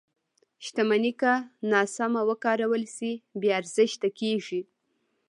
•شتمني 0.65 1.13
که 1.19 1.33
ناسمه 1.71 2.21
وکارول 2.29 2.83
شي، 2.95 3.11
بې 3.39 3.49
ارزښته 3.59 4.09
کېږي. 4.19 4.61